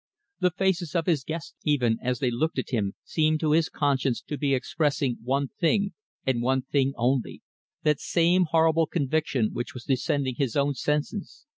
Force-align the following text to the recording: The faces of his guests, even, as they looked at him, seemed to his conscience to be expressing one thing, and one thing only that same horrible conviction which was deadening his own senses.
The 0.39 0.49
faces 0.49 0.95
of 0.95 1.05
his 1.05 1.23
guests, 1.23 1.53
even, 1.63 1.99
as 2.01 2.17
they 2.17 2.31
looked 2.31 2.57
at 2.57 2.71
him, 2.71 2.95
seemed 3.03 3.39
to 3.41 3.51
his 3.51 3.69
conscience 3.69 4.19
to 4.23 4.35
be 4.35 4.55
expressing 4.55 5.17
one 5.23 5.49
thing, 5.59 5.93
and 6.25 6.41
one 6.41 6.63
thing 6.63 6.93
only 6.97 7.43
that 7.83 7.99
same 7.99 8.45
horrible 8.45 8.87
conviction 8.87 9.51
which 9.53 9.75
was 9.75 9.83
deadening 9.83 10.37
his 10.39 10.55
own 10.55 10.73
senses. 10.73 11.45